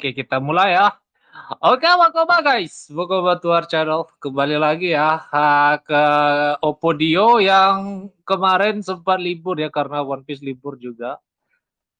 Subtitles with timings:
[0.00, 0.96] Oke, kita mulai ya.
[1.60, 2.88] Oke, welcome guys.
[2.88, 4.08] To our channel.
[4.16, 5.20] Kembali lagi ya
[5.76, 6.04] ke
[6.64, 11.20] Opodio yang kemarin sempat libur ya karena One Piece libur juga.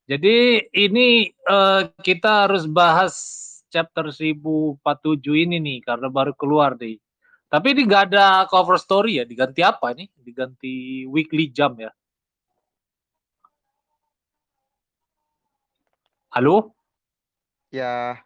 [0.08, 3.12] Jadi ini uh, kita harus bahas
[3.68, 4.80] chapter 1047
[5.36, 6.96] ini nih karena baru keluar nih.
[7.52, 10.08] Tapi ini nggak ada cover story ya, diganti apa nih?
[10.16, 11.92] Diganti weekly jam ya.
[16.32, 16.79] Halo?
[17.70, 18.18] Ya.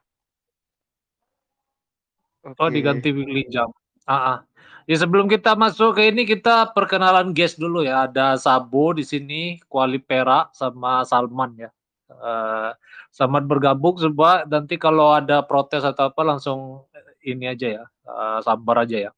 [2.45, 3.69] Oh, diganti weekly jam.
[4.05, 4.39] Ah, ah.
[4.85, 8.05] Ya sebelum kita masuk ke ini kita perkenalan guest dulu ya.
[8.05, 11.71] Ada Sabo di sini, Kuali Perak sama Salman ya.
[12.05, 12.77] Uh,
[13.13, 16.85] selamat bergabung sebab nanti kalau ada protes atau apa langsung
[17.25, 19.11] ini aja ya, uh, sabar aja ya.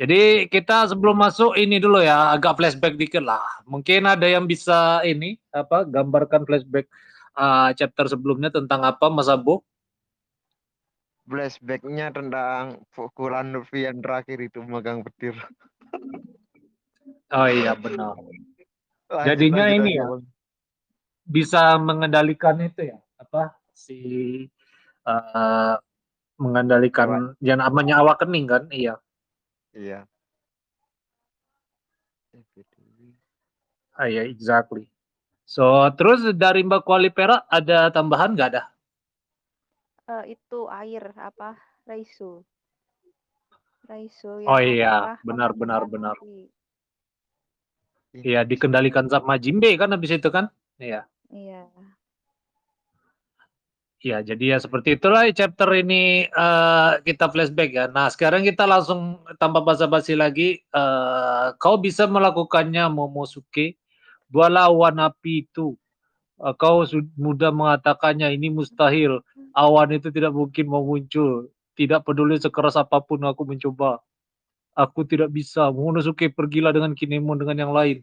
[0.00, 3.42] Jadi kita sebelum masuk ini dulu ya, agak flashback dikit lah.
[3.68, 6.88] Mungkin ada yang bisa ini apa gambarkan flashback
[7.36, 9.62] uh, chapter sebelumnya tentang apa Mas Abu?
[11.30, 15.38] Flashbacknya tentang pukulan Luffy yang terakhir itu megang petir.
[17.30, 18.18] Oh iya benar.
[19.10, 20.22] Lanjut, Jadinya lanjut, ini lanjut.
[20.22, 20.38] ya
[21.30, 23.98] bisa mengendalikan itu ya apa si
[25.06, 25.78] uh,
[26.42, 28.98] mengendalikan yang namanya awak kening kan iya.
[29.70, 30.02] Iya.
[33.94, 34.89] Ah iya exactly.
[35.50, 35.66] So,
[35.98, 38.70] terus dari Mbak Kuali Perak ada tambahan nggak ada?
[40.06, 41.58] Uh, itu air apa?
[41.82, 42.46] Raisu.
[43.90, 44.46] Raisu.
[44.46, 46.14] Oh iya, benar benar benar.
[48.14, 50.54] Iya, dikendalikan sama Jimbe kan habis itu kan?
[50.78, 51.10] Iya.
[51.34, 51.66] Iya.
[54.06, 57.84] Iya, jadi ya seperti itulah chapter ini uh, kita flashback ya.
[57.90, 60.62] Nah, sekarang kita langsung tanpa basa-basi lagi.
[60.70, 63.74] Uh, kau bisa melakukannya Momosuke
[64.34, 65.74] Awan api itu.
[66.40, 66.86] Uh, kau
[67.20, 69.20] mudah mengatakannya ini mustahil.
[69.52, 71.50] Awan itu tidak mungkin mau muncul.
[71.76, 74.00] Tidak peduli sekeras apa pun aku mencoba.
[74.78, 75.68] Aku tidak bisa.
[75.68, 78.00] Monosuke pergilah dengan Kinemon dengan yang lain.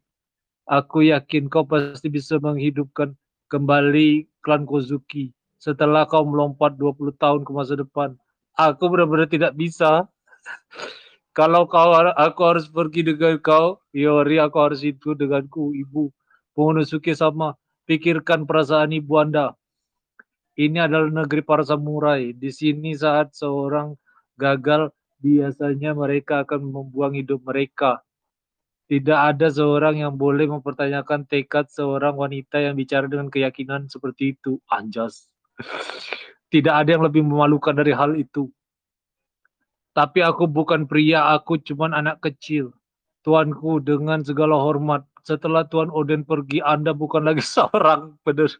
[0.68, 3.16] Aku yakin kau pasti bisa menghidupkan
[3.48, 5.32] kembali klan Kozuki.
[5.58, 8.14] Setelah kau melompat 20 tahun ke masa depan.
[8.60, 10.06] Aku benar-benar tidak bisa.
[11.38, 16.10] Kalau kau aku harus pergi dengan kau, Yori aku harus itu denganku, ibu.
[16.57, 17.53] Momonosuke sama,
[17.85, 19.53] pikirkan perasaan ibu anda.
[20.57, 22.34] Ini adalah negeri para samurai.
[22.34, 23.94] Di sini saat seorang
[24.41, 24.90] gagal,
[25.22, 28.01] biasanya mereka akan membuang hidup mereka.
[28.90, 34.57] Tidak ada seorang yang boleh mempertanyakan tekad seorang wanita yang bicara dengan keyakinan seperti itu.
[34.74, 35.29] Anjas.
[36.50, 38.50] Tidak ada yang lebih memalukan dari hal itu.
[39.94, 42.74] Tapi aku bukan pria, aku cuma anak kecil.
[43.22, 48.56] Tuanku, dengan segala hormat, setelah Tuan Oden pergi, Anda bukan lagi seorang penerus.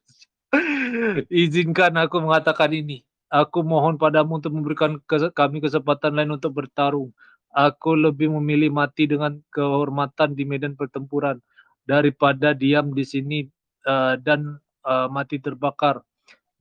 [1.31, 3.07] Izinkan aku mengatakan ini.
[3.28, 7.11] Aku mohon padamu untuk memberikan kes kami kesempatan lain untuk bertarung.
[7.51, 11.39] Aku lebih memilih mati dengan kehormatan di medan pertempuran
[11.83, 13.44] daripada diam di sini
[13.83, 16.00] uh, dan uh, mati terbakar.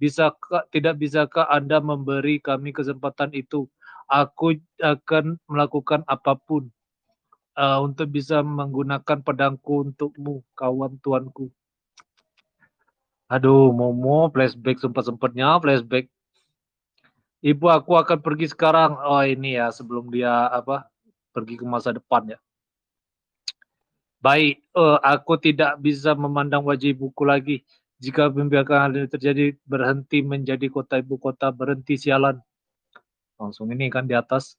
[0.02, 3.70] Bisakah tidak bisakah Anda memberi kami kesempatan itu?
[4.10, 6.70] aku akan melakukan apa pun
[7.56, 11.50] uh, untuk bisa menggunakan pedangku untukmu, kawan tuanku.
[13.26, 16.06] Aduh, Momo, flashback sempat-sempatnya, flashback.
[17.42, 18.94] Ibu aku akan pergi sekarang.
[19.02, 20.86] Oh ini ya, sebelum dia apa
[21.34, 22.38] pergi ke masa depan ya.
[24.22, 27.56] Baik, uh, aku tidak bisa memandang wajah ibuku lagi.
[27.98, 32.38] Jika membiarkan hal ini terjadi, berhenti menjadi kota ibu kota, berhenti sialan
[33.36, 34.56] langsung ini kan di atas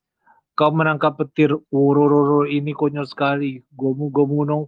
[0.57, 3.61] kau menangkap petir urururu ini konyol sekali.
[3.77, 4.59] Gomu gomu no.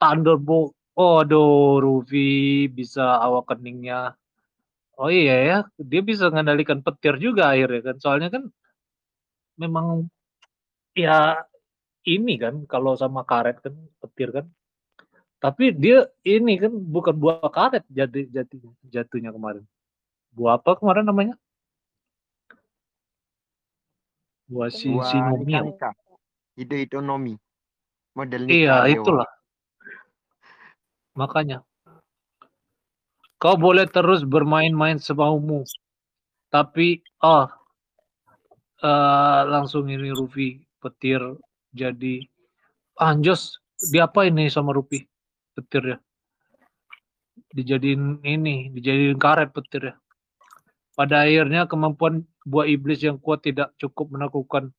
[0.00, 0.72] Thunderbolt.
[0.98, 4.18] Aduh Rufi bisa awak keningnya.
[4.98, 7.96] Oh iya ya dia bisa mengendalikan petir juga akhirnya kan.
[8.02, 8.42] Soalnya kan
[9.60, 10.10] memang
[10.96, 11.44] ya
[12.02, 14.46] ini kan kalau sama karet kan petir kan.
[15.38, 19.62] Tapi dia ini kan bukan buah karet jadi jatuh jatuhnya kemarin.
[20.34, 21.38] Buah apa kemarin namanya
[24.48, 25.62] Buah Shinshinomiya.
[26.58, 27.36] Ide ekonomi.
[28.16, 29.28] Model Iya, itulah.
[31.14, 31.62] Makanya.
[33.38, 35.62] Kau boleh terus bermain-main semaumu.
[36.50, 37.46] Tapi, ah,
[38.82, 41.20] uh, langsung ini Rufi petir
[41.74, 42.22] jadi
[42.98, 45.02] anjos diapa ini sama Rufi
[45.54, 45.98] petir ya
[47.54, 49.94] dijadiin ini dijadiin karet petir ya
[50.94, 54.72] pada akhirnya kemampuan buah iblis yang kuat tidak cukup menaklukkan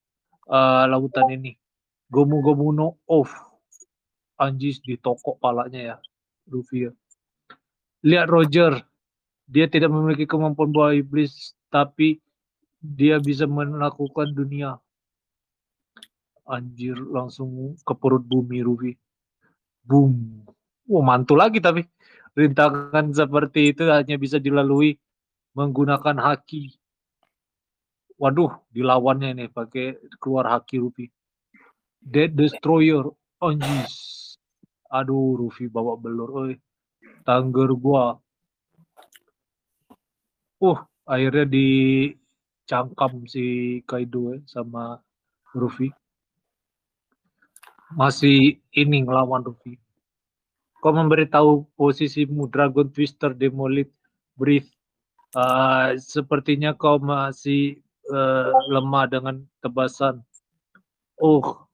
[0.49, 1.53] uh, lautan ini.
[2.09, 3.29] Gomu Gomu no off.
[4.41, 5.95] Anjis di toko palanya ya.
[6.49, 6.91] Luffy ya.
[8.01, 8.73] Lihat Roger.
[9.49, 12.21] Dia tidak memiliki kemampuan buah iblis, tapi
[12.77, 14.77] dia bisa melakukan dunia.
[16.45, 18.93] Anjir, langsung ke perut bumi Rufi.
[19.85, 20.45] Boom.
[20.89, 21.85] Wah, mantul lagi tapi.
[22.37, 24.97] Rintangan seperti itu hanya bisa dilalui
[25.57, 26.78] menggunakan haki.
[28.19, 31.07] Waduh, dilawannya nih pakai keluar haki Rufi.
[32.03, 33.07] Dead Destroyer.
[33.39, 34.35] Anjis.
[34.91, 36.51] Aduh, Rufi bawa belur.
[36.51, 36.59] Oi.
[37.23, 38.19] Tangger gua.
[40.59, 40.75] Uh,
[41.07, 44.99] akhirnya dicangkam si Kaido ya, sama
[45.55, 45.87] Rufi.
[47.95, 49.79] Masih ini ngelawan Rufi.
[50.83, 53.95] Kau memberitahu posisimu Dragon Twister Demolite
[54.35, 54.67] Breath.
[55.31, 57.79] Uh, sepertinya kau masih
[58.09, 60.21] uh, lemah dengan tebasan.
[61.19, 61.69] Oh,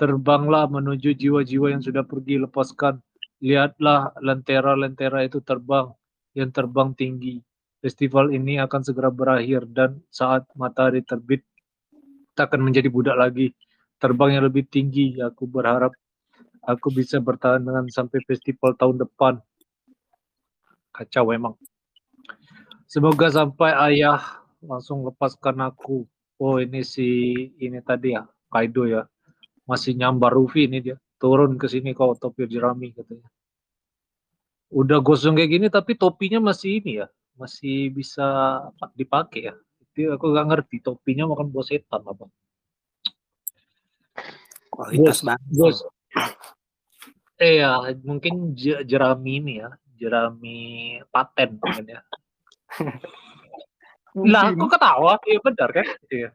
[0.00, 3.04] terbanglah menuju jiwa-jiwa yang sudah pergi lepaskan.
[3.40, 5.92] Lihatlah lentera-lentera itu terbang,
[6.32, 7.40] yang terbang tinggi.
[7.80, 11.40] Festival ini akan segera berakhir dan saat matahari terbit,
[12.32, 13.56] kita akan menjadi budak lagi.
[14.00, 15.92] Terbang yang lebih tinggi, aku berharap
[16.64, 19.40] aku bisa bertahan dengan sampai festival tahun depan.
[20.92, 21.56] Kacau emang.
[22.88, 26.04] Semoga sampai ayah langsung lepaskan aku.
[26.40, 29.04] Oh ini si ini tadi ya Kaido ya
[29.68, 33.28] masih nyambar Rufi ini dia turun ke sini kau topi jerami katanya.
[34.72, 38.60] Udah gosong kayak gini tapi topinya masih ini ya masih bisa
[38.96, 39.54] dipakai ya.
[39.80, 42.28] Itu aku gak ngerti topinya makan buah setan apa.
[44.70, 45.24] Kualitas.
[45.50, 45.82] Bos.
[47.40, 48.52] Eh ya, mungkin
[48.84, 50.58] jerami ini ya, jerami
[51.08, 52.00] paten mungkin ya.
[54.16, 55.86] Lah, aku ketawa, iya benar kan?
[56.10, 56.30] Iya.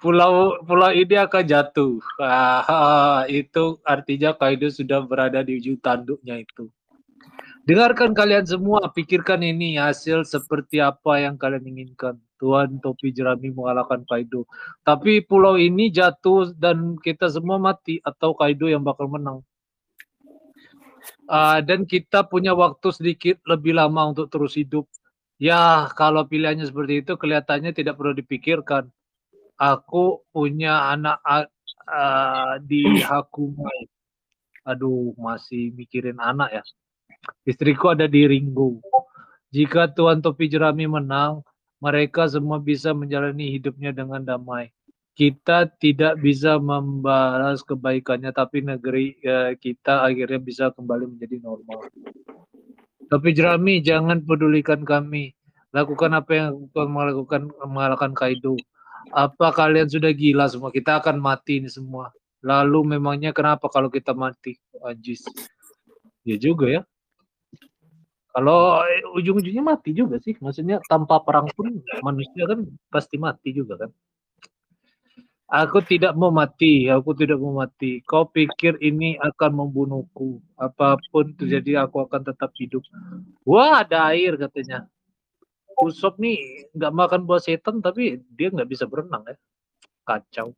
[0.00, 2.00] Pulau pulau ini akan jatuh.
[2.16, 6.72] Ah, itu artinya Kaido sudah berada di ujung tanduknya itu.
[7.68, 12.16] Dengarkan kalian semua, pikirkan ini hasil seperti apa yang kalian inginkan.
[12.40, 14.48] Tuan Topi Jerami mengalahkan Kaido.
[14.80, 19.44] Tapi pulau ini jatuh dan kita semua mati atau Kaido yang bakal menang.
[21.28, 24.88] Uh, dan kita punya waktu sedikit lebih lama untuk terus hidup.
[25.40, 28.92] Ya, kalau pilihannya seperti itu kelihatannya tidak perlu dipikirkan.
[29.56, 31.16] Aku punya anak
[31.88, 33.88] uh, di Hakumai.
[34.68, 36.62] Aduh, masih mikirin anak ya.
[37.48, 38.84] Istriku ada di Ringo.
[39.48, 41.40] Jika Tuan Topi Jerami menang,
[41.80, 44.68] mereka semua bisa menjalani hidupnya dengan damai.
[45.16, 51.88] Kita tidak bisa membalas kebaikannya, tapi negeri ya, kita akhirnya bisa kembali menjadi normal.
[53.10, 55.34] Tapi Jerami, jangan pedulikan kami.
[55.74, 58.54] Lakukan apa yang kau melakukan mengalahkan Kaido.
[59.10, 60.70] Apa kalian sudah gila semua?
[60.70, 62.14] Kita akan mati ini semua.
[62.46, 64.54] Lalu memangnya kenapa kalau kita mati?
[64.86, 65.26] Anjis.
[66.22, 66.82] Ya juga ya.
[68.30, 68.78] Kalau
[69.18, 73.90] ujung-ujungnya mati juga sih, maksudnya tanpa perang pun manusia kan pasti mati juga kan.
[75.50, 77.98] Aku tidak mau mati, aku tidak mau mati.
[78.06, 80.38] Kau pikir ini akan membunuhku?
[80.54, 82.86] Apa pun terjadi, aku akan tetap hidup.
[83.42, 84.86] Wah, ada air katanya.
[85.82, 89.34] Usop nih nggak makan buah setan, tapi dia nggak bisa berenang ya.
[90.06, 90.54] Kacau.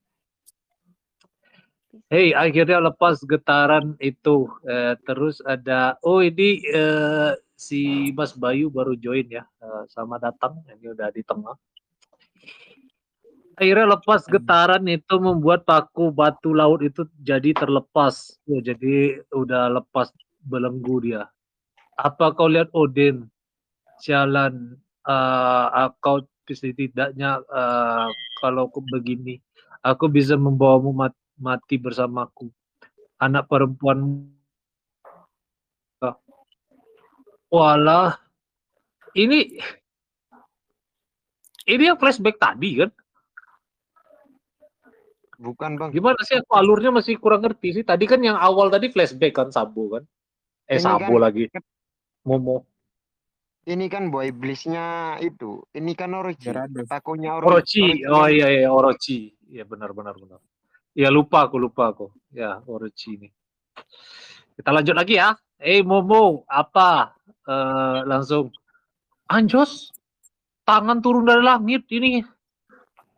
[2.12, 4.44] Hei, akhirnya lepas getaran itu.
[4.68, 9.46] Eh, terus ada, oh ini eh, si Mas Bayu baru join ya.
[9.62, 11.54] Uh, sama datang, ini udah di tengah.
[13.56, 18.40] Akhirnya lepas getaran itu membuat paku batu laut itu jadi terlepas.
[18.48, 20.08] Ya, jadi udah lepas
[20.44, 21.28] belenggu dia.
[22.00, 23.28] Apa kau lihat Odin?
[24.02, 28.08] Jalan uh, kau setidaknya uh,
[28.42, 29.38] kalau aku begini,
[29.84, 30.90] aku bisa membawamu
[31.38, 32.50] mati bersamaku.
[33.22, 34.26] Anak perempuan
[37.52, 38.16] Walah,
[39.12, 39.60] ini
[41.68, 42.90] ini yang flashback tadi kan?
[45.42, 45.90] Bukan bang.
[45.90, 47.84] Gimana sih aku alurnya masih kurang ngerti sih.
[47.84, 50.06] Tadi kan yang awal tadi flashback kan Sabu kan?
[50.70, 51.50] Eh ini Sabu kan, lagi.
[52.22, 52.62] Momo.
[53.66, 55.66] Ini kan boy iblisnya itu.
[55.74, 56.54] Ini kan Orochi.
[56.86, 57.82] Takunya Orochi.
[57.82, 57.86] Orochi.
[58.06, 59.34] Oh iya iya Orochi.
[59.50, 60.38] Iya benar benar benar.
[60.94, 62.06] Ya lupa aku lupa aku.
[62.30, 63.28] Ya Orochi ini.
[64.54, 65.34] Kita lanjut lagi ya.
[65.58, 67.18] Eh hey, Momo, apa?
[67.42, 68.54] Uh, langsung
[69.26, 69.90] anjos
[70.62, 72.22] tangan turun dari langit ini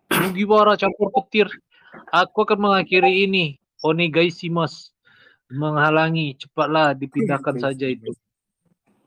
[0.09, 1.49] Mugiwara campur petir
[2.11, 3.59] aku akan mengakhiri ini.
[3.85, 4.95] Onegaishimasu
[5.53, 6.35] menghalangi.
[6.41, 8.11] Cepatlah dipindahkan saja itu.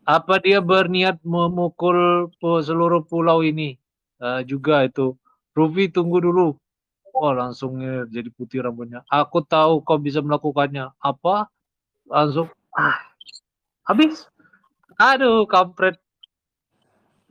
[0.07, 3.75] Apa dia berniat memukul seluruh pulau ini?
[4.21, 5.17] Uh, juga itu.
[5.57, 6.55] Rufi tunggu dulu.
[7.17, 7.81] Oh langsung
[8.13, 9.01] jadi putih rambutnya.
[9.09, 10.93] Aku tahu kau bisa melakukannya.
[11.01, 11.49] Apa?
[12.05, 12.53] Langsung.
[12.77, 13.01] Ah
[13.89, 14.29] habis.
[15.01, 15.97] Aduh kampret.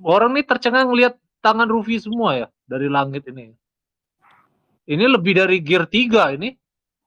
[0.02, 3.54] Orang nih tercengang lihat tangan Rufi semua ya dari langit ini.
[4.86, 6.54] Ini lebih dari gear 3 ini.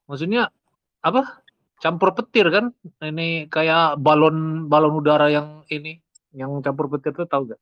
[0.08, 0.52] Maksudnya
[1.00, 1.44] apa?
[1.80, 2.76] Campur petir kan?
[3.00, 5.96] Ini kayak balon balon udara yang ini,
[6.36, 7.62] yang campur petir tuh tahu gak?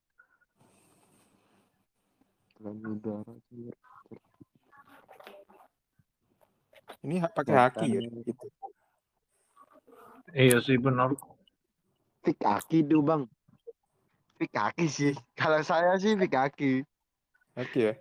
[2.57, 3.33] Balon udara.
[7.05, 8.45] Ini pakai haki ya gitu.
[10.33, 11.13] Iya sih benar.
[12.25, 13.21] Fik kaki tuh bang.
[14.41, 15.13] Fik kaki sih.
[15.37, 16.81] Kalau saya sih fik kaki.
[17.53, 17.93] Haki ya,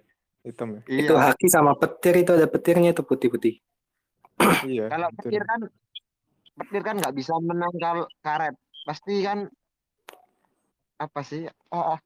[0.47, 0.81] hitam ya.
[0.87, 1.01] Iya.
[1.03, 3.59] Itu haki sama petir itu ada petirnya itu putih-putih.
[4.71, 4.87] Iya.
[4.93, 5.61] Kalau petir kan
[6.57, 8.55] petir kan nggak bisa menangkal karet.
[8.87, 9.51] Pasti kan
[10.97, 11.51] apa sih?
[11.75, 12.01] Ah, ah.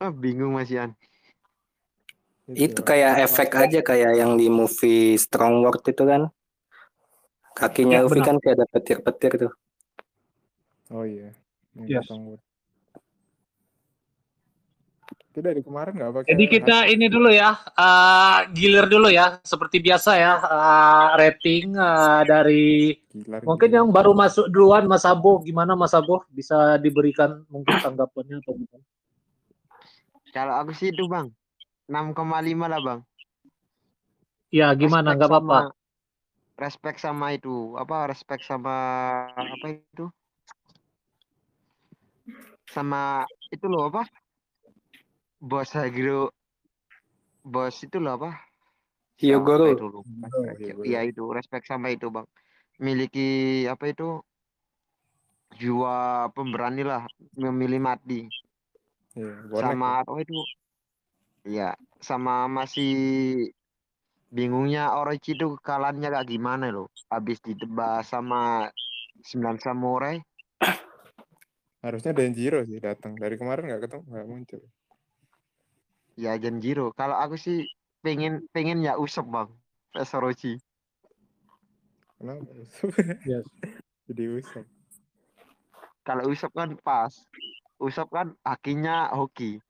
[0.00, 0.96] Ah, bingung Mas Ian.
[2.48, 6.32] Itu kayak efek aja kayak yang di movie Strong World itu kan.
[7.52, 9.52] Kakinya Ya, Luffy kan kayak ada petir-petir tuh.
[10.94, 11.34] Oh iya.
[11.74, 12.06] Ini Yes.
[12.06, 12.40] Stronghold.
[15.38, 16.28] Itu dari kemarin nggak pakai.
[16.34, 22.22] Jadi kita ini dulu ya, eh, gilir dulu ya, seperti biasa ya, eh, rating eh,
[22.26, 23.78] dari Gila, mungkin gila.
[23.78, 28.82] yang baru masuk duluan Mas Abo, gimana Mas Abo bisa diberikan mungkin tanggapannya atau gimana?
[30.34, 31.30] Kalau aku sih itu bang.
[31.86, 33.00] 6,5 lah bang.
[34.50, 35.58] Ya gimana, Respect nggak apa-apa.
[35.62, 35.74] sama-
[36.58, 37.78] Respect sama itu.
[37.78, 38.74] Apa respect sama
[39.38, 40.10] apa itu?
[42.74, 43.22] Sama
[43.54, 44.02] itu loh apa?
[45.38, 46.34] Bos Hagiro.
[47.46, 48.30] Bos itu loh apa?
[49.18, 49.66] Hyogoro.
[49.70, 49.86] Itu.
[50.02, 50.04] Oh,
[50.58, 50.84] Hyogoro.
[50.86, 52.26] Iya itu respect sama itu bang.
[52.78, 54.22] Miliki apa itu?
[55.58, 58.28] Jiwa pemberani lah memilih mati.
[59.16, 59.98] Iya, bonek sama ya.
[60.04, 60.38] apa itu?
[61.48, 62.92] Iya, sama masih
[64.28, 66.92] bingungnya Orochi itu kalahnya kayak gimana loh.
[67.08, 68.68] Habis ditebas sama
[69.24, 70.20] 9 samurai.
[71.82, 73.16] Harusnya Denjiro sih datang.
[73.16, 74.62] Dari kemarin nggak ketemu, nggak muncul.
[76.18, 76.90] Ya Genjiro.
[76.98, 77.62] Kalau aku sih
[78.02, 79.46] pengen pengen ya Usop bang.
[79.94, 80.58] Orochi.
[82.18, 82.42] Kenapa?
[83.22, 83.46] Yes.
[84.10, 84.66] Jadi usap.
[86.02, 87.14] Kalau Usop kan pas.
[87.78, 89.62] Usop kan hakinya hoki.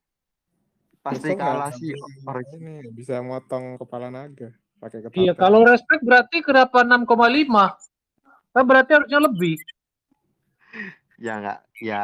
[1.04, 1.92] Pasti nggak kalah sih
[2.24, 2.56] Orochi.
[2.56, 4.48] Ini bisa motong kepala naga
[4.80, 5.20] pakai ketapel.
[5.20, 7.76] Iya, kalau respect berarti kenapa 6,5?
[8.56, 9.60] Kan berarti harusnya lebih.
[11.20, 12.02] Ya enggak, ya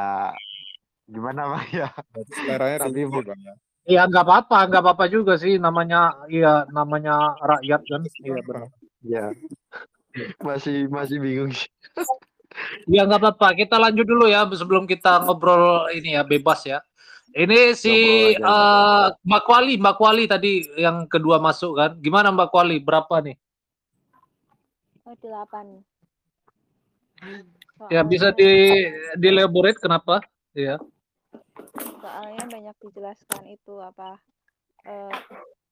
[1.09, 1.89] gimana bang ya?
[2.13, 3.55] Berarti seleranya tinggi bang ya.
[3.85, 8.03] Iya, nggak apa-apa, nggak apa-apa juga sih, namanya, iya, namanya rakyat kan.
[8.25, 8.69] Iya, benar.
[9.05, 9.25] Ya.
[10.41, 11.69] Masih masih bingung sih.
[12.89, 13.49] Iya, nggak apa-apa.
[13.61, 16.81] Kita lanjut dulu ya, sebelum kita ngobrol ini ya, bebas ya.
[17.35, 21.91] Ini si aja, eh, Mbak Kuali, Mbak Kuali tadi yang kedua masuk kan.
[22.01, 22.79] Gimana Mbak Kuali?
[22.81, 23.37] Berapa nih?
[25.05, 25.85] Oh, delapan.
[27.93, 28.49] Ya bisa di
[29.21, 30.23] dielaborate kenapa?
[30.55, 30.79] Ya.
[32.03, 34.19] Soalnya banyak dijelaskan itu apa
[34.85, 35.19] eh,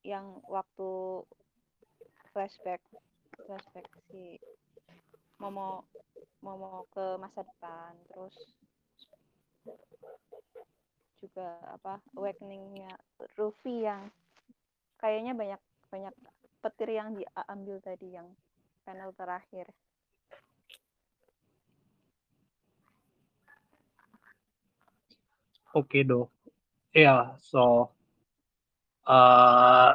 [0.07, 1.21] yang waktu
[2.31, 2.81] flashback
[3.45, 4.39] flashback si
[5.37, 5.85] Momo
[6.43, 8.35] Momo ke masa depan terus
[11.23, 12.99] juga apa awakeningnya
[13.39, 14.11] Ruffy yang
[14.99, 16.15] kayaknya banyak banyak
[16.59, 18.27] petir yang diambil tadi yang
[18.83, 19.71] panel terakhir
[25.73, 26.29] Oke do.
[26.93, 27.89] Ya, so
[29.09, 29.91] eh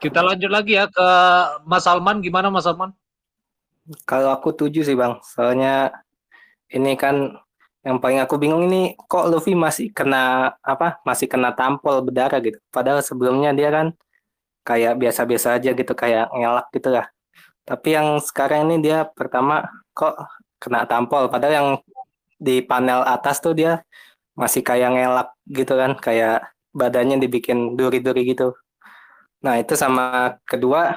[0.00, 1.08] kita lanjut lagi ya ke
[1.64, 2.20] Mas Salman.
[2.20, 2.92] Gimana Mas Salman?
[4.04, 6.04] Kalau aku tujuh sih bang, soalnya
[6.68, 7.40] ini kan
[7.80, 11.00] yang paling aku bingung ini kok Luffy masih kena apa?
[11.08, 12.60] Masih kena tampol berdarah gitu.
[12.68, 13.86] Padahal sebelumnya dia kan
[14.68, 17.08] kayak biasa-biasa aja gitu, kayak ngelak gitu lah.
[17.64, 19.64] Tapi yang sekarang ini dia pertama
[19.96, 20.16] kok
[20.60, 21.68] kena tampol, padahal yang
[22.40, 23.84] di panel atas tuh dia
[24.34, 28.56] masih kayak ngelak gitu kan, kayak badannya dibikin duri-duri gitu.
[29.44, 30.96] Nah itu sama kedua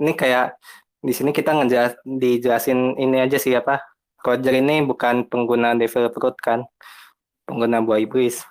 [0.00, 0.58] ini kayak
[1.00, 3.80] di sini kita ngejelas dijelasin ini aja sih apa
[4.20, 6.68] Roger ini bukan pengguna devil fruit kan
[7.48, 8.44] pengguna buah iblis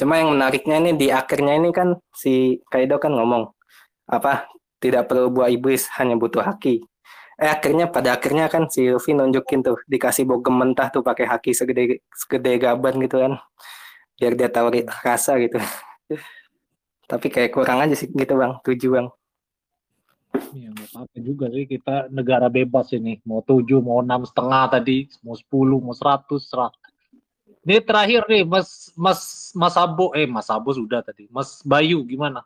[0.00, 3.52] cuma yang menariknya ini di akhirnya ini kan si Kaido kan ngomong
[4.08, 4.48] apa
[4.80, 6.80] tidak perlu buah iblis hanya butuh haki
[7.34, 11.50] eh akhirnya pada akhirnya kan si Luffy nunjukin tuh dikasih bogem mentah tuh pakai haki
[11.50, 13.32] segede segede gaban gitu kan
[14.14, 14.70] biar dia tahu
[15.02, 15.58] rasa gitu
[17.10, 19.08] tapi kayak kurang aja sih gitu bang tujuh bang
[20.54, 23.22] Ya nggak apa-apa juga sih kita negara bebas ini.
[23.22, 26.74] Mau tujuh, mau enam setengah tadi, mau sepuluh, mau seratus, serah.
[27.64, 29.20] Ini terakhir nih Mas Mas
[29.54, 31.30] Mas Abo, eh Mas Abo sudah tadi.
[31.30, 32.42] Mas Bayu gimana?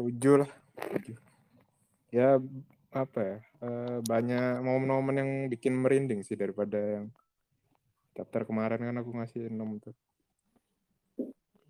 [0.00, 0.50] Tujuh lah.
[0.96, 1.16] Tujuh.
[2.10, 2.40] Ya
[2.90, 3.38] apa ya?
[3.60, 7.06] eh, banyak momen-momen yang bikin merinding sih daripada yang
[8.16, 9.94] chapter kemarin kan aku ngasih 6 tuh.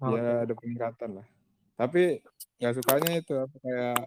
[0.00, 1.26] Ya ada peningkatan lah.
[1.76, 2.24] Tapi
[2.56, 3.98] nggak sukanya itu apa kayak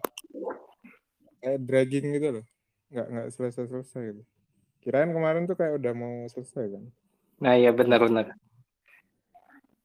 [1.38, 2.46] kayak dragging gitu loh.
[2.90, 4.22] Nggak nggak selesai-selesai gitu.
[4.82, 6.84] Kirain kemarin tuh kayak udah mau selesai kan.
[7.40, 8.36] Nah, iya benar-benar.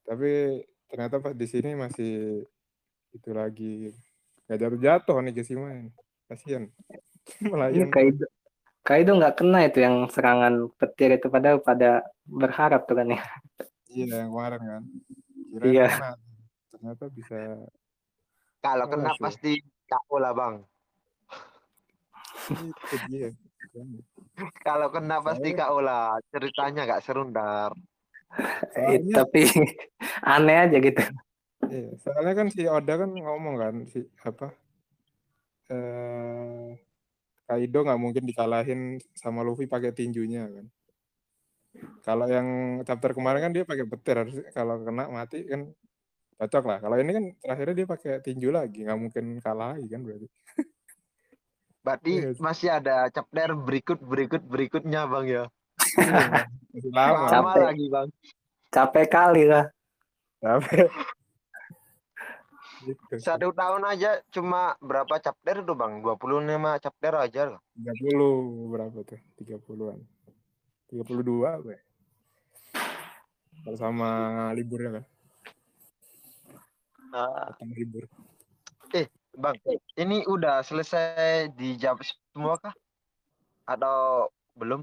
[0.04, 2.44] Tapi ternyata pas di sini masih
[3.10, 3.94] itu lagi
[4.50, 5.94] nggak jatuh-jatuh nih Gesima ini.
[6.26, 6.66] Kasihan.
[7.70, 7.86] Iya.
[7.86, 8.26] Kaido,
[8.82, 13.22] Kaido nggak kena itu yang serangan petir itu padahal pada berharap tuh kan ya.
[13.86, 14.82] Iya yang kemarin kan.
[15.54, 15.86] Kirain Iya.
[15.94, 16.10] kena.
[16.74, 17.36] Ternyata bisa
[18.58, 19.22] Kalau Oh, kena sure.
[19.22, 19.52] pasti
[19.86, 20.54] KO lah bang.
[22.66, 23.28] itu dia.
[24.66, 26.18] Kalau kena pasti KO lah.
[26.34, 27.70] Ceritanya gak seru ntar.
[28.74, 29.42] Eh, Soalnya, tapi
[30.34, 31.02] aneh aja gitu.
[31.70, 34.52] Iya, soalnya kan si Oda kan ngomong kan si apa
[35.70, 36.74] eh
[37.50, 40.66] Kaido nggak mungkin dikalahin sama Luffy pakai tinjunya kan.
[42.06, 45.66] Kalau yang chapter kemarin kan dia pakai petir harus kalau kena mati kan
[46.38, 46.78] cocok lah.
[46.78, 50.26] Kalau ini kan terakhirnya dia pakai tinju lagi nggak mungkin kalahi kan berarti.
[51.82, 52.30] Berarti Iya.
[52.38, 55.44] masih ada chapter berikut berikut berikutnya bang ya.
[55.98, 57.18] Iya, masih lama.
[57.18, 57.62] Lama Capek.
[57.66, 58.08] lagi bang.
[58.70, 59.64] Capek kali lah.
[60.38, 60.86] Capek.
[62.84, 63.02] Gitu.
[63.20, 66.00] Satu tahun aja cuma berapa chapter tuh bang?
[66.00, 67.60] 25 chapter aja loh.
[67.76, 69.20] 30 berapa tuh?
[69.40, 69.98] 30-an.
[70.90, 71.80] 32 apa ya?
[73.60, 74.10] Kalau sama
[74.56, 75.04] liburnya kan.
[77.10, 78.04] Nah, Datang libur.
[79.30, 79.56] bang,
[79.94, 82.02] ini udah selesai dijawab
[82.34, 82.74] semua kah?
[83.68, 84.82] Atau belum?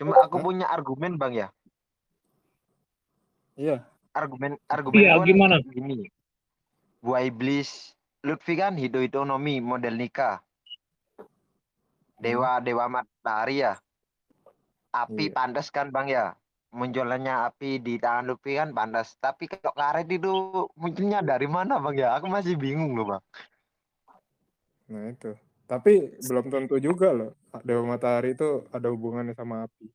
[0.00, 1.48] Cuma aku punya argumen bang ya.
[3.56, 3.84] Iya.
[4.12, 5.56] Argumen argumen Iya, gimana?
[5.64, 6.08] Gini.
[7.06, 7.94] Buah iblis
[8.26, 10.42] Lutfi kan Hido Hitonomi model nikah.
[12.18, 13.78] Dewa dewa matahari ya.
[14.90, 15.34] Api Iya.
[15.38, 16.26] pantas kan bang ya.
[16.74, 19.14] Munculannya api di tangan Lutfi kan pantas.
[19.22, 22.08] Tapi kalau karet itu munculnya dari mana bang ya?
[22.18, 23.22] Aku masih bingung loh bang.
[24.90, 25.30] Nah itu.
[25.70, 27.38] Tapi belum tentu juga loh.
[27.62, 29.86] Dewa Matahari itu ada hubungannya sama api.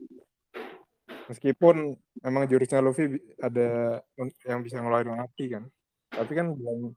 [1.27, 3.99] Meskipun memang jurusnya Luffy ada
[4.47, 5.63] yang bisa ngeluarin api kan.
[6.11, 6.91] Tapi kan belum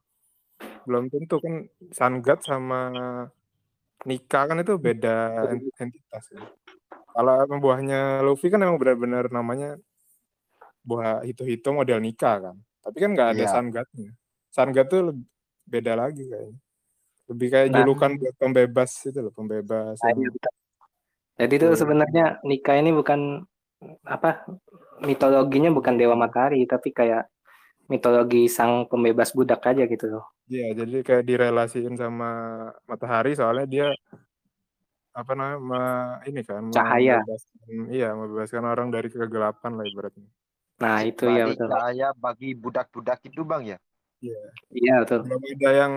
[0.85, 2.81] belum tentu kan Sun God sama
[4.05, 6.45] Nika kan itu beda en- entitas kan.
[7.15, 9.81] Kalau buahnya Luffy kan emang benar-benar namanya
[10.85, 12.55] buah hito-hito model Nika kan.
[12.85, 13.49] Tapi kan nggak ada Iya.
[13.49, 14.11] Sun God-nya.
[14.53, 15.01] Sun God tuh
[15.65, 16.59] beda lagi kayaknya.
[17.25, 17.75] Lebih kayak Nah.
[17.81, 19.97] julukan buat pembebas itu loh, pembebas.
[20.05, 20.49] Nah, yang- iya.
[21.35, 21.79] Jadi itu Tuh.
[21.81, 23.41] sebenarnya Nika ini bukan
[24.07, 24.45] apa
[25.03, 27.27] mitologinya bukan dewa matahari tapi kayak
[27.85, 30.25] mitologi sang pembebas budak aja gitu loh.
[30.45, 32.29] Iya, jadi kayak direlasiin sama
[32.85, 33.87] matahari soalnya dia
[35.15, 37.23] apa namanya me- ini kan Cahaya.
[37.23, 40.27] membebaskan- iya membebaskan orang dari kegelapan lah ibaratnya.
[40.75, 41.71] Nah, itu ya betul.
[41.71, 43.77] cahaya bagi budak-budak itu bang ya.
[44.75, 45.23] Iya betul.
[45.23, 45.93] Belum ada yang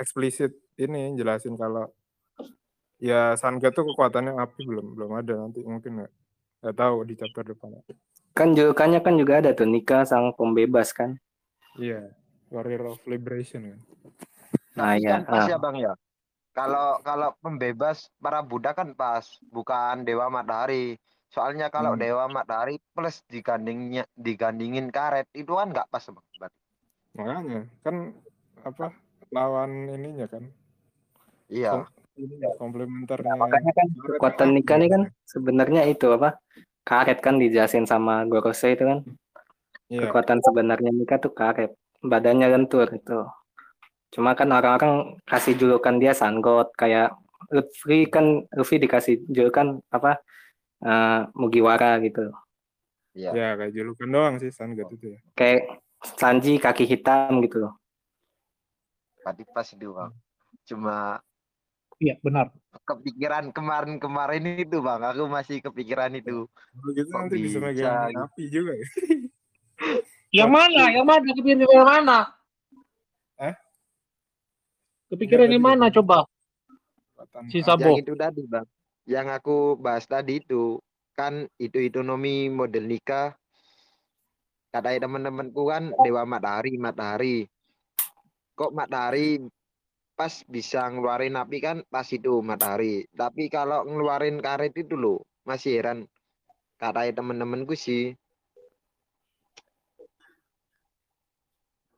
[0.00, 1.92] eksplisit ini jelasin kalau
[2.98, 6.12] ya Sun God tuh kekuatannya api belum belum ada nanti mungkin nggak
[6.64, 7.76] nggak tahu di chapter depan.
[8.34, 11.14] Kan julukannya kan juga ada tuh Nika sang pembebas kan.
[11.78, 12.10] Iya,
[12.50, 13.80] Warrior of Liberation kan.
[14.74, 15.10] Nah, Tapi ya.
[15.14, 15.48] kan pas ah.
[15.54, 15.92] ya bang ya.
[16.54, 20.98] Kalau kalau pembebas para budak kan pas, bukan dewa matahari.
[21.30, 22.02] Soalnya kalau Hmm.
[22.02, 26.54] dewa matahari plus digandingnya digandingin karet itu kan nggak pas bang.
[27.14, 27.96] Makanya kan
[28.62, 28.86] apa
[29.30, 30.50] lawan ininya kan
[31.50, 31.86] Iya.
[32.14, 33.34] ini komplementernya.
[33.34, 35.26] Makanya kan kekuatan api Nika nih kan kan.
[35.26, 36.38] sebenarnya itu apa?
[36.84, 39.00] Karet kan dijelasin sama Gorosei itu kan.
[39.88, 40.08] Iya.
[40.08, 41.72] Kekuatan sebenarnya Nika tuh karet.
[42.04, 43.24] Badannya lentur itu.
[44.12, 47.16] Cuma kan orang-orang kasih julukan dia Sanggot kayak
[47.50, 50.20] Luffy kan Luffy dikasih julukan apa?
[50.84, 52.28] eh, Mugiwara gitu.
[53.14, 53.30] Iya.
[53.32, 55.20] Ya kayak julukan doang sih Sun God itu ya.
[55.38, 57.72] Kayak Sanji kaki hitam gitu.
[59.24, 60.12] Berarti pas itu bang.
[60.68, 61.22] Cuma
[62.02, 62.50] Iya, benar.
[62.84, 65.00] kepikiran kemarin-kemarin itu bang.
[65.14, 66.50] Aku masih kepikiran itu.
[66.92, 68.24] Gitu Kok nanti bisa megang gitu?
[68.26, 68.86] api juga ya.
[70.34, 70.82] Yang mana?
[70.90, 71.22] Yang mana?
[71.30, 72.18] Kepikiran yang mana?
[73.38, 73.54] Eh?
[75.14, 76.26] Kepikiran yang mana coba?
[77.54, 77.62] Si.
[77.62, 77.94] Sabo.
[77.94, 78.66] Yang itu tadi bang.
[79.06, 80.82] Yang aku bahas tadi itu
[81.14, 83.38] kan itu ekonomi model nikah.
[84.74, 87.46] Kata teman-temanku kan dewa matahari, matahari.
[88.58, 89.38] Kok matahari
[90.14, 93.06] pas bisa ngeluarin api kan pas itu matahari.
[93.10, 95.98] Tapi kalau ngeluarin karet itu loh masih heran.
[96.78, 98.14] Kata teman-temanku sih.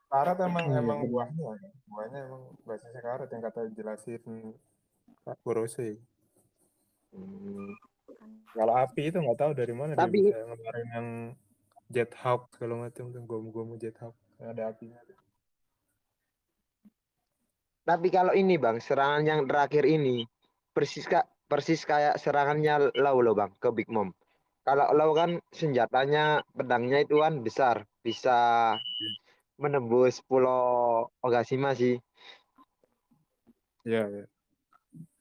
[0.07, 1.73] Karet emang Iya, emang buahnya kan.
[1.93, 4.23] Buahnya emang basisnya karet yang kata jelasin
[5.27, 6.01] Pak Kurose.
[7.13, 7.75] Hmm.
[8.57, 11.09] Kalau api itu nggak tahu dari mana Tapi- dia bisa ngeluarin yang
[11.87, 14.99] Jet Hawk segala macam tuh gomu-gomu Jet Hawk ada apinya.
[17.87, 20.27] Tapi kalau ini bang, serangan yang terakhir ini
[20.75, 24.11] persis kak persis kayak serangannya Lau loh bang ke Big Mom.
[24.67, 28.75] Kalau Lau kan senjatanya pedangnya itu kan besar, bisa
[29.55, 32.03] menembus Pulau Ogashima sih.
[33.87, 34.27] Iya, iya.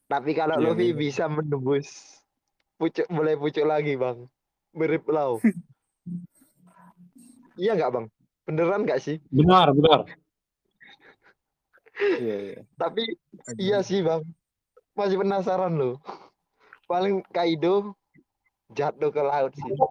[0.10, 1.01] Tapi kalau Iya, Luffy memang.
[1.06, 2.17] bisa menembus
[2.82, 4.25] pucuk mulai pucuk lagi bang,
[4.73, 5.38] mirip Lau.
[7.62, 8.06] iya nggak bang?
[8.49, 9.21] Beneran nggak sih?
[9.30, 10.10] Benar, benar.
[11.96, 12.60] Iya, iya.
[12.76, 13.04] Tapi
[13.56, 14.24] iya sih bang,
[14.98, 15.96] masih penasaran loh.
[16.86, 17.96] Paling Kaido
[18.76, 19.72] jatuh ke laut sih.
[19.72, 19.88] Iya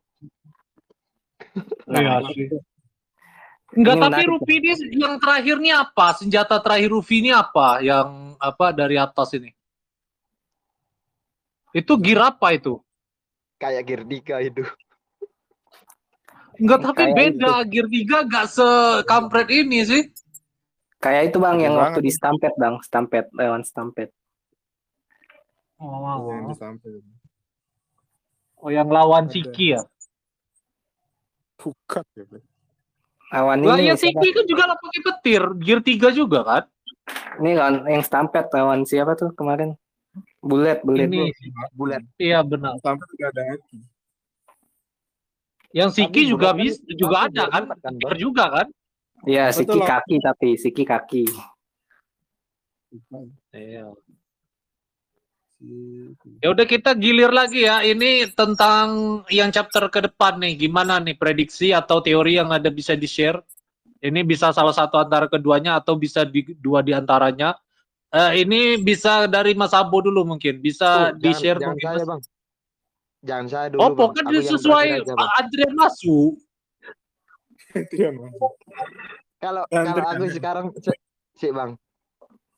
[1.87, 2.51] Nah, sih.
[3.75, 6.15] Enggak, tapi Rufi ini yang terakhir ini apa?
[6.15, 7.83] Senjata terakhir Rufi ini apa?
[7.83, 9.51] Yang apa dari atas ini?
[11.75, 12.79] Itu gear apa itu?
[13.59, 14.63] Kayak Gerdika itu.
[16.55, 17.53] Enggak, tapi Kayak beda.
[17.67, 20.03] Gear 3 enggak sekampret ini sih.
[21.05, 24.09] Kayak itu bang yang waktu di Stampede bang, Stampede lawan Stampede.
[25.77, 26.01] Oh,
[26.33, 27.03] Yang di samping.
[28.57, 29.29] oh yang lawan.
[29.29, 29.85] Siki ya?
[31.61, 32.25] Bukan ya.
[33.35, 34.17] Lawan Lah ini, ya siapa?
[34.17, 35.43] Siki kan juga lah pakai petir.
[35.61, 36.65] Gear 3 juga kan?
[37.37, 39.77] ini lawan yang Stampede lawan siapa tuh kemarin?
[40.41, 41.05] Bullet, Bullet.
[41.11, 41.29] Ini
[41.77, 42.01] Bulat.
[42.17, 42.81] iya benar.
[42.81, 43.43] Sampai tidak ada.
[45.75, 47.63] Yang Siki Tapi juga kan- bisa juga ada kan?
[47.77, 47.93] kan?
[48.01, 48.67] Gear juga kan?
[49.25, 51.25] Iya, Siki kaki tapi Siki kaki.
[53.53, 53.91] Iya.
[56.45, 57.81] Ya udah kita gilir lagi ya.
[57.81, 60.69] Ini tentang yang chapter ke depan nih.
[60.69, 63.41] Gimana nih prediksi atau teori yang ada bisa di-share?
[64.05, 67.57] Ini bisa salah satu antara keduanya atau bisa di, dua di antaranya.
[68.13, 70.61] Eh, ini bisa dari Mas Abo dulu mungkin.
[70.61, 71.85] Bisa Tuh, di-share jangan, mungkin.
[71.89, 72.09] jangan saya Mas.
[72.13, 72.23] bang.
[73.25, 75.13] Jangan saya dulu Oh, pokoknya sesuai aja.
[75.41, 76.44] Adrian masuk.
[79.43, 80.97] Kalau kalau aku sekarang sih
[81.35, 81.75] si bang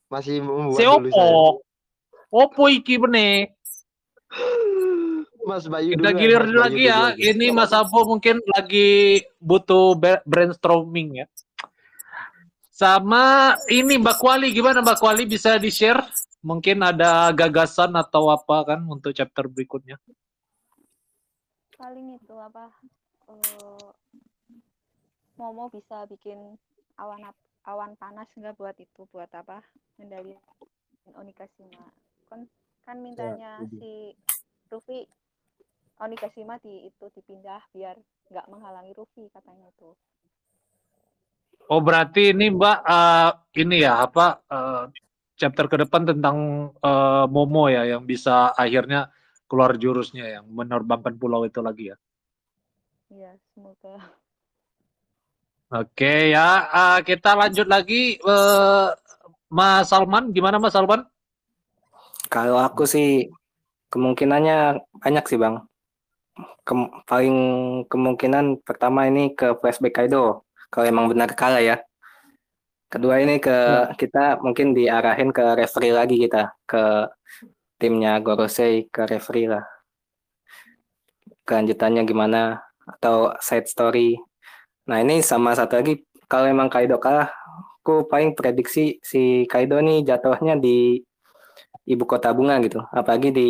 [0.06, 1.26] masih membuat Si dulu saya.
[1.26, 1.28] Opo.
[2.30, 3.56] Opo iki bener.
[5.46, 6.18] Mas Bayu Kita dulu.
[6.18, 7.00] gilir Mas dulu lagi ya.
[7.14, 9.94] Ini Mas Abo mungkin lagi butuh
[10.26, 11.26] brainstorming ya.
[12.70, 16.02] Sama ini Mbak Kuali gimana Mbak Kuali bisa di-share?
[16.44, 19.96] Mungkin ada gagasan atau apa kan untuk chapter berikutnya.
[21.76, 22.72] paling itu apa
[23.28, 23.88] eh,
[25.36, 26.56] Momo bisa bikin
[26.96, 27.28] awan
[27.68, 29.60] awan panas nggak buat itu buat apa
[29.96, 30.40] mengendalikan
[31.14, 31.86] Onigashima
[32.26, 32.48] kan
[32.82, 33.78] kan mintanya setuju.
[33.78, 33.92] si
[34.72, 34.98] Ruffy
[36.00, 37.96] Onigashima di itu dipindah biar
[38.32, 39.92] nggak menghalangi Ruffy katanya itu
[41.66, 44.84] Oh berarti ini Mbak eh, ini ya apa eh,
[45.34, 49.10] chapter ke depan tentang eh, Momo ya yang bisa akhirnya
[49.50, 51.96] keluar jurusnya yang menerbangkan pulau itu lagi ya.
[53.10, 53.98] ya semoga
[55.66, 58.86] Oke ya eh, kita lanjut lagi eh,
[59.50, 61.02] Mas Salman gimana Mas Salman?
[62.30, 63.26] Kalau aku sih
[63.90, 65.62] kemungkinannya banyak sih bang.
[66.66, 67.36] Kem- paling
[67.90, 70.46] kemungkinan pertama ini ke flashback Kaido.
[70.70, 71.76] Kalau emang benar kalah ya.
[72.86, 77.10] Kedua ini ke kita mungkin diarahin ke referee lagi kita ke
[77.82, 79.66] timnya Gorosei ke referee lah.
[81.46, 84.14] Kelanjutannya gimana atau side story.
[84.86, 87.30] Nah ini sama satu lagi kalau emang Kaido kalah,
[87.82, 91.02] aku paling prediksi si Kaido nih jatuhnya di
[91.86, 93.48] ibu kota bunga gitu apalagi di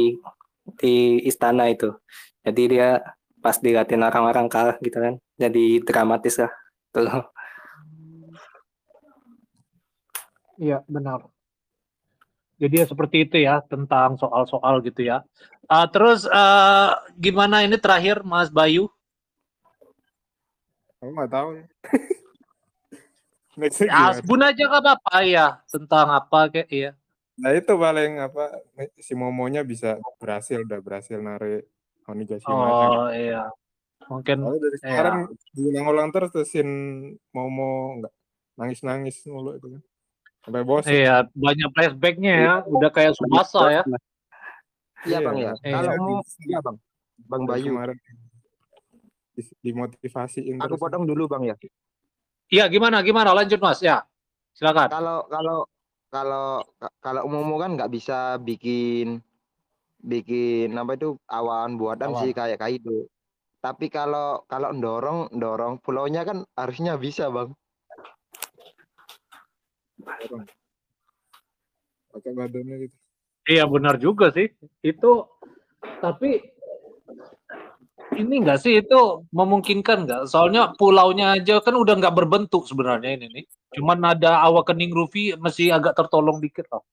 [0.77, 1.97] di istana itu
[2.45, 2.89] jadi dia
[3.41, 6.53] pas diliatin orang-orang kalah gitu kan jadi dramatis lah
[6.93, 7.09] tuh
[10.57, 11.21] Iya benar.
[12.57, 15.21] Jadi ya seperti itu ya tentang soal-soal gitu ya.
[15.69, 18.89] Ah, terus eh, gimana ini terakhir Mas Bayu?
[21.07, 21.49] Aku nggak tahu.
[23.57, 26.93] Ya, sebut aja nggak apa-apa ya tentang apa kayak iya.
[27.41, 28.53] Nah itu paling apa
[29.01, 31.65] si Momonya bisa berhasil udah berhasil narik
[32.05, 32.53] Onigashima.
[32.53, 33.49] Oh iya.
[34.13, 35.17] Mungkin Soalnya dari sekarang
[35.57, 36.45] diulang-ulang terus tuh
[37.33, 38.13] Momo nggak
[38.61, 39.83] nangis-nangis mulu itu kan.
[40.45, 40.93] Sampai bosan.
[40.93, 42.55] iya banyak flashbacknya ya.
[42.69, 43.83] Udah kayak Subasa ya.
[45.09, 45.53] Iya bang ya.
[45.65, 45.77] Iya.
[45.81, 46.77] Kalau iya bang.
[47.25, 47.73] Bang Bayu.
[47.73, 47.97] kemarin
[49.61, 50.81] dimotivasiin Aku terus.
[50.81, 51.57] potong dulu bang ya.
[52.47, 54.03] Iya gimana gimana lanjut Mas ya.
[54.57, 54.89] Silakan.
[54.89, 55.59] Kalau kalau
[56.09, 56.47] kalau
[57.03, 59.21] kalau Momo kan nggak bisa bikin
[60.01, 62.21] bikin apa itu awan buatan Awan.
[62.25, 63.11] sih kayak Kaido.
[63.61, 67.51] Tapi kalau kalau dorong dorong pulaunya kan harusnya bisa bang.
[70.01, 70.47] Dorong.
[72.15, 72.97] Pakai badannya gitu.
[73.47, 74.49] Iya benar juga sih.
[74.81, 75.27] Itu
[76.01, 76.41] tapi
[78.15, 80.23] ini enggak sih itu memungkinkan nggak?
[80.31, 83.45] Soalnya pulaunya aja kan udah nggak berbentuk sebenarnya ini nih.
[83.75, 86.85] Cuman ada awak kening Rufi masih agak tertolong dikit tahu.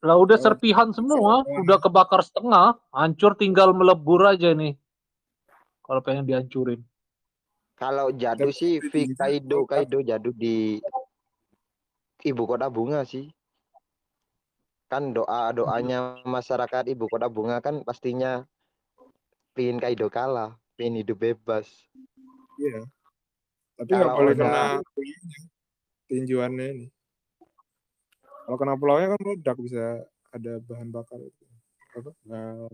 [0.00, 4.76] Lah udah serpihan semua, udah kebakar setengah, hancur tinggal melebur aja nih.
[5.84, 6.80] Kalau pengen dihancurin.
[7.80, 10.76] Kalau Tapi sih Fik Kaido Kaido jatuh di
[12.20, 13.32] ibu kota bunga sih.
[14.90, 18.42] Kan doa doanya masyarakat ibu kota bunga kan pastinya
[19.54, 21.70] pingin Kaido kalah, pingin hidup bebas.
[22.58, 22.82] Iya.
[23.78, 24.64] Tapi nggak boleh kena
[26.10, 26.86] tinjuannya ini.
[28.44, 30.02] Kalau kena pulaunya kan meledak bisa
[30.34, 31.44] ada bahan bakar itu.
[31.94, 32.10] Apa?
[32.26, 32.66] Nah,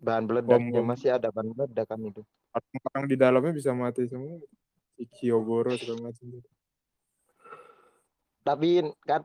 [0.00, 0.88] Bahan meledaknya bom.
[0.88, 2.22] masih ada bahan meledak kan itu.
[2.92, 4.40] orang di dalamnya bisa mati semua.
[4.96, 6.26] Si Kyogoro segala macam.
[8.42, 8.68] Tapi
[9.06, 9.22] kat,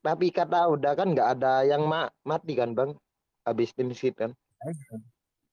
[0.00, 2.90] tapi kata udah kan nggak ada yang ma mati kan bang,
[3.44, 4.32] habis tim skip kan.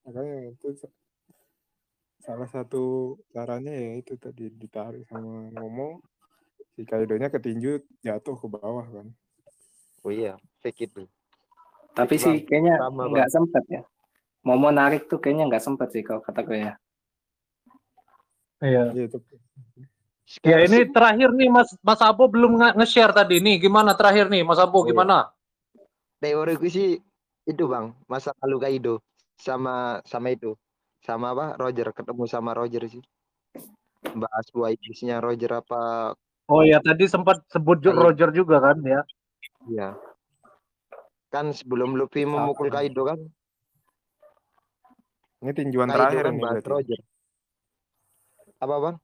[0.04, 0.96] Makanya itu sa-
[2.24, 6.00] salah satu caranya ya itu tadi ditarik sama Momo.
[6.74, 9.08] Si Kaidonya ketinju jatuh ke bawah kan.
[10.04, 11.04] Oh iya, fake itu.
[11.94, 13.82] Tapi Bang, sih kayaknya nggak sempet ya.
[14.44, 16.74] Momo narik tuh kayaknya nggak sempet sih kalau kata gue ya.
[18.64, 18.84] Iya.
[18.96, 19.20] Iya itu.
[20.24, 23.60] Ya Sekarang ini terakhir nih Mas Mas Abo belum nge- nge-share tadi nih.
[23.60, 24.96] Gimana terakhir nih Mas Abo Oh, iya.
[24.96, 25.18] gimana?
[26.24, 27.04] teoriku sih
[27.44, 29.04] itu bang, masa lalu Kaido
[29.36, 30.56] sama sama itu,
[31.04, 33.04] sama apa Roger ketemu sama Roger sih.
[34.16, 34.48] Bahas
[35.04, 36.16] nya Roger apa
[36.48, 39.04] Oh ya tadi sempat sebut ju- Roger juga kan ya.
[39.68, 39.90] ya.
[41.28, 43.20] Kan sebelum Luffy memukul Kaido kan,
[45.44, 46.68] Ini tinjuan Kaido terakhir kan berarti.
[46.72, 47.00] Roger.
[48.64, 48.96] Apa bang?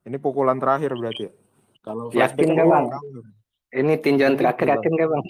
[0.00, 1.32] Ini pukulan terakhir berarti ya.
[1.80, 2.86] Kalau Yakin nggak, kan Bang?
[3.70, 4.74] Ini tinjauan Gitu, terakhir Bang.
[4.76, 5.24] yakin nggak bang?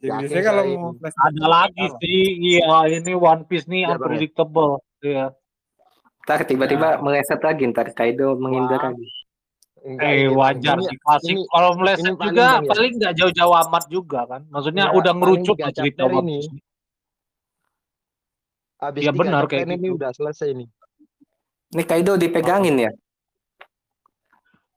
[0.00, 0.96] Ya, biasanya kalau mau ini.
[0.96, 2.20] flashback Ada lagi sih.
[2.40, 4.00] Iya ini One Piece nih Iya, Bang, ya?
[4.00, 4.72] unpredictable.
[5.00, 5.24] Iya.
[6.20, 6.98] Ntar tiba-tiba Ya.
[6.98, 9.06] meleset lagi, ntar Kaido menghindar lagi.
[9.80, 11.32] Enggak Eh wajar Ini- sih pasti.
[11.40, 12.68] Kalau meleset ini paling, juga ya.
[12.68, 14.40] paling nggak jauh-jauh amat juga kan.
[14.48, 16.38] Maksudnya Nggak, udah paling ngerucut lah cerita ini.
[18.80, 19.96] Iya, tiga benar kayak ini gitu.
[20.00, 20.68] udah selesai nih.
[21.70, 22.90] Ini Kaido dipegangin ya?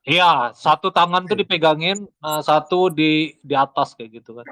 [0.04, 4.48] Iya, satu tangan tuh dipegangin, eh, satu di di atas kayak gitu kan.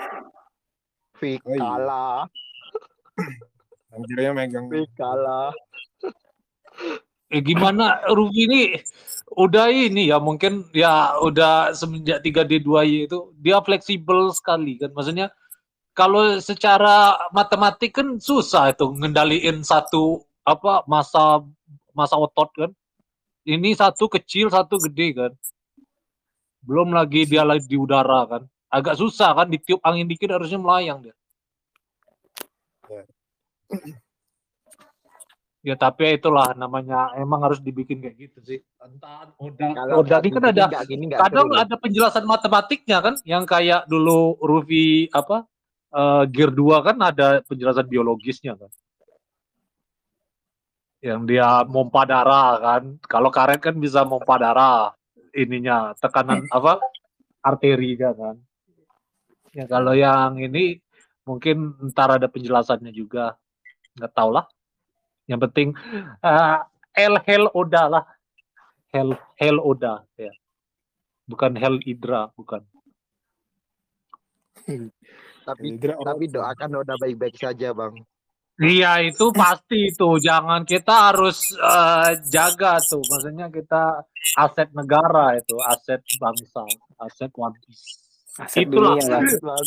[1.19, 1.59] Fik iya.
[1.59, 2.21] kalah,
[3.91, 4.65] Yang kirinya megang.
[4.71, 5.51] Fik kalah.
[7.31, 8.61] Eh gimana Ruby ini
[9.35, 14.91] udah ini ya mungkin ya udah semenjak 3D2Y itu dia fleksibel sekali kan.
[14.95, 15.31] Maksudnya
[15.91, 21.43] kalau secara matematik kan susah itu ngendaliin satu apa masa
[21.91, 22.71] masa otot kan.
[23.41, 25.31] Ini satu kecil, satu gede kan.
[26.61, 28.43] Belum lagi dia lagi di udara kan.
[28.69, 31.15] Agak susah kan ditiup angin dikit harusnya melayang dia.
[35.61, 38.59] Ya tapi ya itulah namanya emang harus dibikin kayak gitu sih.
[38.81, 41.61] Entah Oda Kalau Oda ini kan ada gini kadang Bang.
[41.61, 45.45] ada penjelasan matematiknya kan yang kayak dulu Ruby apa
[45.93, 48.73] eh, Gear 2 kan ada penjelasan biologisnya kan.
[51.01, 52.83] Yang dia mompa darah kan.
[53.09, 54.93] Kalau karet kan bisa mompa darah
[55.33, 56.77] ininya tekanan apa
[57.41, 58.37] arteri kan.
[59.51, 60.79] Ya kalau yang ini
[61.25, 63.35] mungkin ntar ada penjelasannya juga.
[63.97, 64.45] Nggak tahu lah.
[65.25, 65.67] Yang penting
[66.21, 66.57] eh,
[66.93, 68.03] Hell Hell Oda lah.
[68.93, 70.31] Hell Hell Oda ya.
[71.25, 72.61] Bukan Hell Hydra, bukan.
[75.47, 76.35] Tapi Hydra tapi Orochi.
[76.35, 77.95] doakan udah baik-baik saja bang.
[78.61, 84.05] Iya itu pasti itu jangan kita harus eh, jaga tuh maksudnya kita
[84.37, 86.61] aset negara itu aset bangsa
[87.01, 88.01] aset One Piece
[88.39, 88.95] Aset Itulah.
[88.95, 89.21] dunia lah.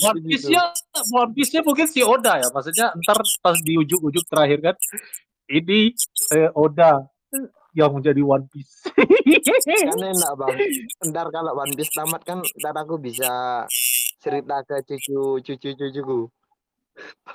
[0.09, 0.73] One Piece nya
[1.13, 4.77] One Piece nya mungkin si Oda ya maksudnya ntar pas di ujung-ujung terakhir kan
[5.53, 5.93] ini
[6.33, 7.05] eh, Oda
[7.77, 8.73] yang menjadi One Piece
[9.65, 10.57] Kan enak bang.
[11.11, 13.65] Ntar kalau One Piece tamat kan ntar aku bisa
[14.23, 16.21] cerita ke cucu cucu cucuku.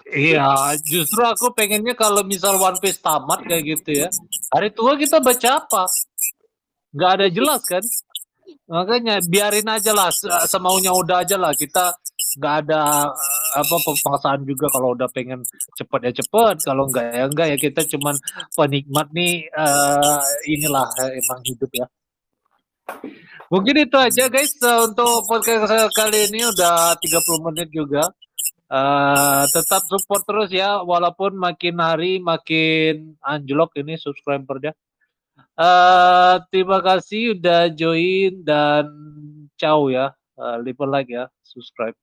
[0.10, 4.10] Iya, justru aku pengennya kalau misal One Piece tamat kayak gitu ya.
[4.56, 5.84] Hari tua kita baca apa?
[6.96, 7.84] Nggak ada jelas kan?
[8.70, 11.94] Makanya biarin aja lah se- semaunya udah aja lah kita
[12.38, 15.42] nggak ada eh, apa pemaksaan juga kalau udah pengen
[15.74, 18.14] cepet ya cepet kalau enggak ya enggak ya kita cuman
[18.54, 20.22] penikmat nih eh,
[20.54, 21.86] inilah eh, emang hidup ya
[23.50, 28.06] mungkin itu aja guys untuk podcast kali ini udah 30 menit juga
[28.70, 34.78] Eh, tetap support terus ya walaupun makin hari makin anjlok ini subscribernya
[35.60, 38.88] Eh, terima kasih udah join dan
[39.60, 40.16] ciao ya.
[40.40, 41.96] Eh, leave a like ya, subscribe.